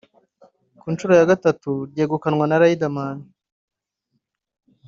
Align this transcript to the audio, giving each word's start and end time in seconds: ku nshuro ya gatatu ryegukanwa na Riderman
ku 0.79 0.85
nshuro 0.93 1.13
ya 1.19 1.27
gatatu 1.31 1.69
ryegukanwa 1.89 2.45
na 2.47 2.57
Riderman 2.61 3.17